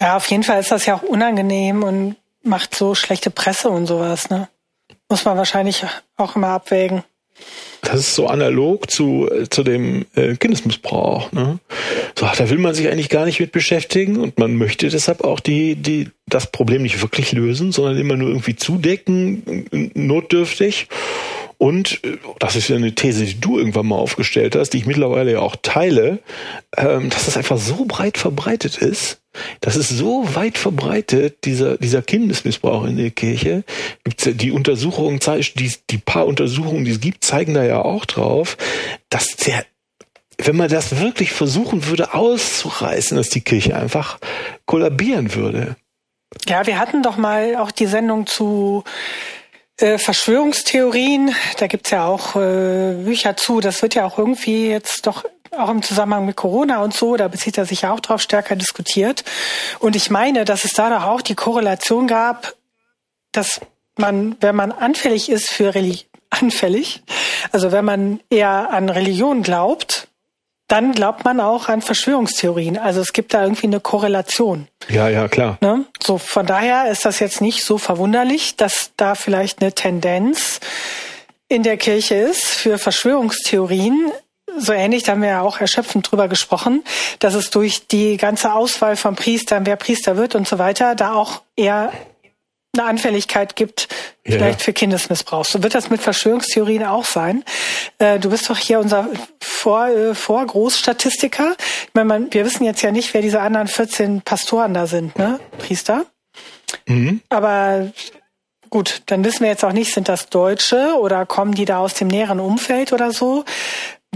[0.00, 3.86] Ja, auf jeden Fall ist das ja auch unangenehm und macht so schlechte Presse und
[3.86, 4.48] sowas, ne?
[5.10, 5.84] Muss man wahrscheinlich
[6.16, 7.04] auch immer abwägen.
[7.82, 11.32] Das ist so analog zu, zu dem äh, Kindesmissbrauch.
[11.32, 11.58] Ne?
[12.18, 15.40] So, da will man sich eigentlich gar nicht mit beschäftigen und man möchte deshalb auch
[15.40, 20.88] die, die, das Problem nicht wirklich lösen, sondern immer nur irgendwie zudecken, notdürftig.
[21.58, 24.86] Und äh, das ist ja eine These, die du irgendwann mal aufgestellt hast, die ich
[24.86, 26.20] mittlerweile ja auch teile,
[26.76, 29.20] ähm, dass das einfach so breit verbreitet ist,
[29.60, 33.64] das ist so weit verbreitet, dieser, dieser Kindesmissbrauch in der Kirche.
[34.04, 35.18] Gibt's die Untersuchungen,
[35.56, 38.56] die, die paar Untersuchungen, die es gibt, zeigen da ja auch drauf,
[39.10, 39.64] dass der,
[40.38, 44.18] wenn man das wirklich versuchen würde auszureißen, dass die Kirche einfach
[44.66, 45.76] kollabieren würde.
[46.46, 48.84] Ja, wir hatten doch mal auch die Sendung zu
[49.78, 51.34] äh, Verschwörungstheorien.
[51.58, 53.60] Da gibt's ja auch äh, Bücher zu.
[53.60, 55.24] Das wird ja auch irgendwie jetzt doch
[55.58, 58.56] auch im Zusammenhang mit Corona und so, da bezieht er sich ja auch drauf, stärker
[58.56, 59.24] diskutiert.
[59.78, 62.54] Und ich meine, dass es da doch auch die Korrelation gab,
[63.32, 63.60] dass
[63.96, 67.04] man, wenn man anfällig ist für Religion, anfällig,
[67.52, 70.03] also wenn man eher an Religion glaubt,
[70.68, 72.78] dann glaubt man auch an Verschwörungstheorien.
[72.78, 74.68] Also es gibt da irgendwie eine Korrelation.
[74.88, 75.58] Ja, ja, klar.
[75.60, 75.84] Ne?
[76.02, 80.60] So, von daher ist das jetzt nicht so verwunderlich, dass da vielleicht eine Tendenz
[81.48, 84.12] in der Kirche ist für Verschwörungstheorien
[84.56, 86.84] so ähnlich, da haben wir ja auch erschöpfend drüber gesprochen,
[87.18, 91.14] dass es durch die ganze Auswahl von Priestern, wer Priester wird und so weiter, da
[91.14, 91.92] auch eher
[92.78, 93.88] eine Anfälligkeit gibt,
[94.24, 94.32] ja.
[94.32, 95.44] vielleicht für Kindesmissbrauch.
[95.44, 97.44] So wird das mit Verschwörungstheorien auch sein.
[97.98, 99.08] Äh, du bist doch hier unser
[99.40, 101.56] Vor, äh, Vorgroßstatistiker.
[101.58, 105.16] Ich meine, man, wir wissen jetzt ja nicht, wer diese anderen 14 Pastoren da sind,
[105.18, 105.40] ne?
[105.58, 106.06] Priester.
[106.86, 107.20] Mhm.
[107.28, 107.92] Aber
[108.70, 111.94] gut, dann wissen wir jetzt auch nicht, sind das Deutsche oder kommen die da aus
[111.94, 113.44] dem näheren Umfeld oder so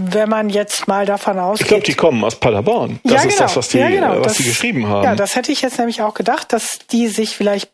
[0.01, 1.61] wenn man jetzt mal davon ausgeht.
[1.61, 2.99] Ich glaube, die kommen aus Paderborn.
[3.03, 3.29] Das ja, genau.
[3.29, 4.19] ist das, was die, ja, genau.
[4.19, 5.03] was das, die geschrieben haben.
[5.03, 7.71] Ja, das hätte ich jetzt nämlich auch gedacht, dass die sich vielleicht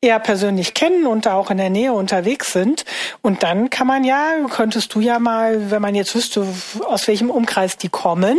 [0.00, 2.84] eher persönlich kennen und da auch in der Nähe unterwegs sind.
[3.22, 6.46] Und dann kann man ja, könntest du ja mal, wenn man jetzt wüsste,
[6.86, 8.38] aus welchem Umkreis die kommen,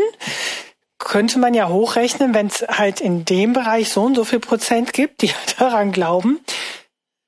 [1.00, 4.93] könnte man ja hochrechnen, wenn es halt in dem Bereich so und so viel Prozent
[4.93, 6.39] gibt, die daran glauben,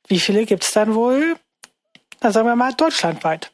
[0.07, 1.35] wie viele gibt es dann wohl,
[2.19, 3.51] dann sagen wir mal, deutschlandweit.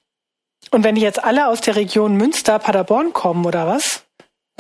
[0.76, 4.04] Und wenn die jetzt alle aus der Region Münster, Paderborn kommen oder was,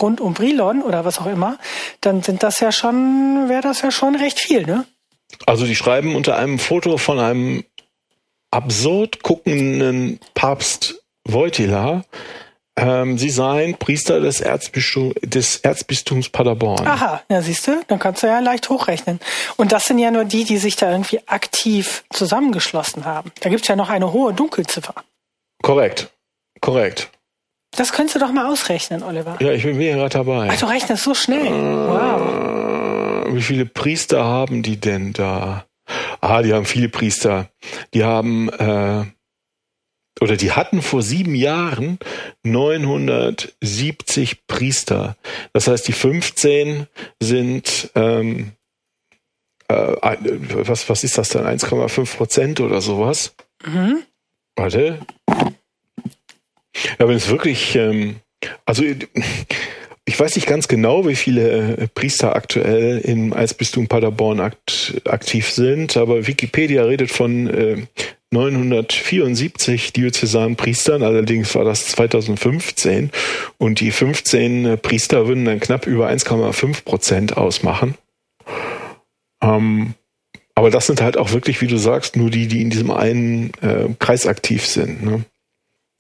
[0.01, 1.57] rund um Brilon oder was auch immer,
[1.99, 4.85] dann sind das ja schon, wäre das ja schon recht viel, ne?
[5.45, 7.65] Also die schreiben unter einem Foto von einem
[8.49, 12.05] absurd guckenden Papst Wojtyla,
[12.77, 16.87] ähm, sie seien Priester des, Erzbistum, des Erzbistums Paderborn.
[16.87, 19.19] Aha, ja siehst du, dann kannst du ja leicht hochrechnen.
[19.57, 23.33] Und das sind ja nur die, die sich da irgendwie aktiv zusammengeschlossen haben.
[23.41, 24.95] Da gibt es ja noch eine hohe Dunkelziffer.
[25.65, 26.11] Korrekt.
[26.61, 27.09] Korrekt.
[27.75, 29.35] Das könntest du doch mal ausrechnen, Oliver.
[29.41, 30.49] Ja, ich bin mir gerade dabei.
[30.51, 31.51] Ach, du rechnest so schnell.
[31.51, 33.33] wow.
[33.33, 35.65] Wie viele Priester haben die denn da?
[36.21, 37.49] Ah, die haben viele Priester.
[37.95, 39.05] Die haben, äh,
[40.21, 41.97] oder die hatten vor sieben Jahren
[42.43, 45.17] 970 Priester.
[45.51, 46.85] Das heißt, die 15
[47.19, 48.51] sind, ähm,
[49.67, 51.47] äh, was, was ist das dann?
[51.47, 53.33] 1,5 Prozent oder sowas?
[53.65, 54.03] Mhm.
[54.55, 54.99] Warte.
[56.99, 58.17] Ja, wenn es wirklich, ähm,
[58.65, 58.83] also
[60.05, 65.49] ich weiß nicht ganz genau, wie viele äh, Priester aktuell im Eisbistum Paderborn akt, aktiv
[65.49, 67.77] sind, aber Wikipedia redet von äh,
[68.31, 73.11] 974 diözesanen Priestern, allerdings war das 2015
[73.57, 77.95] und die 15 äh, Priester würden dann knapp über 1,5 Prozent ausmachen.
[79.41, 79.95] Ähm,
[80.53, 83.51] aber das sind halt auch wirklich, wie du sagst, nur die, die in diesem einen
[83.61, 85.03] äh, Kreis aktiv sind.
[85.03, 85.25] Ne?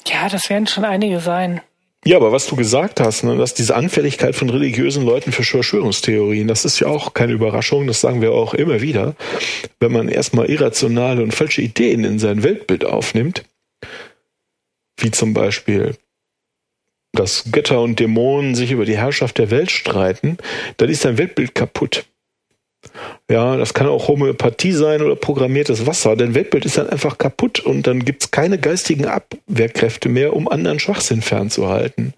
[0.07, 1.61] Ja, das werden schon einige sein.
[2.07, 6.47] Ja, aber was du gesagt hast, ne, dass diese Anfälligkeit von religiösen Leuten für Verschwörungstheorien,
[6.47, 9.15] das ist ja auch keine Überraschung, das sagen wir auch immer wieder.
[9.79, 13.43] Wenn man erstmal irrationale und falsche Ideen in sein Weltbild aufnimmt,
[14.97, 15.95] wie zum Beispiel,
[17.11, 20.37] dass Götter und Dämonen sich über die Herrschaft der Welt streiten,
[20.77, 22.05] dann ist dein Weltbild kaputt.
[23.29, 26.15] Ja, das kann auch Homöopathie sein oder programmiertes Wasser.
[26.15, 30.79] Dein Weltbild ist dann einfach kaputt und dann gibt's keine geistigen Abwehrkräfte mehr, um anderen
[30.79, 32.13] Schwachsinn fernzuhalten.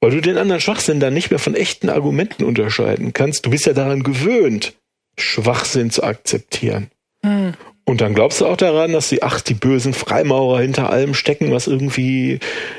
[0.00, 3.46] weil du den anderen Schwachsinn dann nicht mehr von echten Argumenten unterscheiden kannst.
[3.46, 4.74] Du bist ja daran gewöhnt,
[5.18, 6.90] Schwachsinn zu akzeptieren.
[7.24, 7.54] Hm.
[7.86, 11.52] Und dann glaubst du auch daran, dass die, ach, die bösen Freimaurer hinter allem stecken,
[11.52, 12.38] was irgendwie,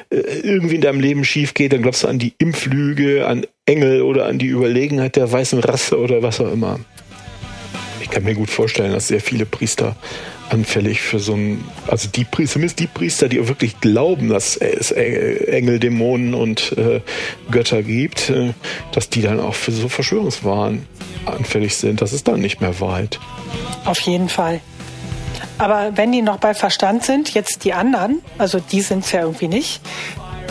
[0.09, 1.73] äh, irgendwie in deinem Leben schief geht.
[1.73, 5.99] Dann glaubst du an die Impflüge, an Engel oder an die Überlegenheit der weißen Rasse
[5.99, 6.79] oder was auch immer.
[8.01, 9.95] Ich kann mir gut vorstellen, dass sehr viele Priester
[10.49, 14.91] anfällig für so ein, also die Priester, zumindest die Priester, die wirklich glauben, dass es
[14.91, 17.01] Engel, Dämonen und äh,
[17.51, 18.53] Götter gibt, äh,
[18.91, 20.85] dass die dann auch für so Verschwörungswahn
[21.25, 22.01] anfällig sind.
[22.01, 23.19] Das ist dann nicht mehr Wahrheit.
[23.85, 24.61] Auf jeden Fall.
[25.57, 29.21] Aber wenn die noch bei Verstand sind, jetzt die anderen, also die sind es ja
[29.21, 29.81] irgendwie nicht.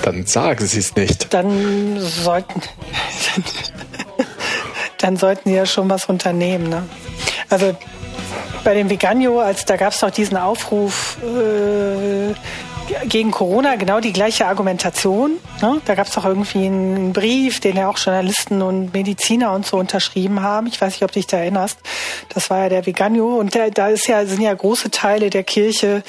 [0.03, 1.33] Dann sagen sie es nicht.
[1.33, 2.61] Dann sollten,
[4.99, 6.69] dann sollten sie ja schon was unternehmen.
[6.69, 6.83] Ne?
[7.51, 7.77] Also
[8.65, 12.35] bei dem Veganio, als da gab es doch diesen Aufruf äh,
[13.09, 15.32] gegen Corona, genau die gleiche Argumentation.
[15.61, 15.80] Ne?
[15.85, 19.76] Da gab es doch irgendwie einen Brief, den ja auch Journalisten und Mediziner und so
[19.76, 20.66] unterschrieben haben.
[20.66, 21.78] Ich weiß nicht, ob du dich da erinnerst.
[22.28, 25.45] Das war ja der Veganio und der, da ist ja, sind ja große Teile der
[25.45, 26.03] Kirche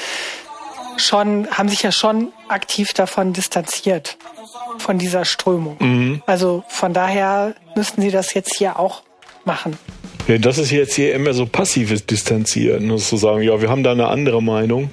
[0.98, 4.18] schon, haben sich ja schon aktiv davon distanziert,
[4.78, 5.78] von dieser Strömung.
[5.80, 6.24] Mhm.
[6.26, 9.04] Also von daher müssten sie das jetzt hier auch
[9.44, 9.78] machen.
[10.28, 13.84] Ja, das ist jetzt hier immer so passives Distanzieren, nur zu sagen, ja, wir haben
[13.84, 14.90] da eine andere Meinung.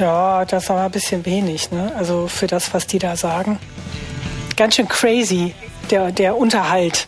[0.00, 1.92] Ja, das ist aber ein bisschen wenig, ne?
[1.94, 3.58] Also für das, was die da sagen.
[4.56, 5.54] Ganz schön crazy,
[5.90, 7.06] der, der Unterhalt.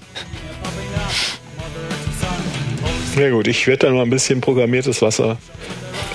[3.17, 5.39] Ja gut, ich werde dann mal ein bisschen programmiertes Wasser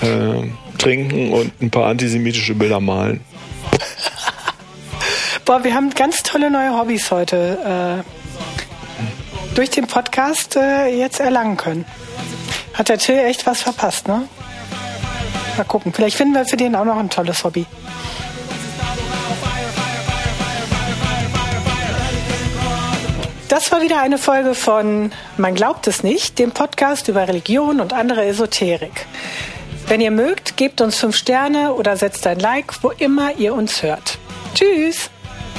[0.02, 3.22] äh, trinken und ein paar antisemitische Bilder malen.
[5.44, 11.56] Boah, wir haben ganz tolle neue Hobbys heute äh, durch den Podcast äh, jetzt erlangen
[11.56, 11.84] können.
[12.74, 14.28] Hat der Till echt was verpasst, ne?
[15.58, 15.92] Mal gucken.
[15.92, 17.66] Vielleicht finden wir für den auch noch ein tolles Hobby.
[23.48, 27.92] Das war wieder eine Folge von Man glaubt es nicht, dem Podcast über Religion und
[27.92, 29.06] andere Esoterik.
[29.88, 33.82] Wenn ihr mögt, gebt uns fünf Sterne oder setzt ein Like, wo immer ihr uns
[33.82, 34.18] hört.
[34.54, 35.10] Tschüss.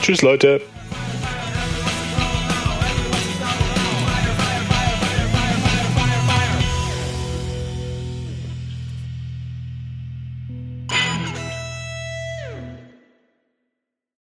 [0.01, 0.61] Tschüss, Leute.